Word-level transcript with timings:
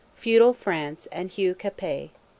FEUDAL 0.15 0.55
FRANCE 0.55 1.05
AND 1.11 1.29
HUGH 1.29 1.53
CAPET. 1.53 2.09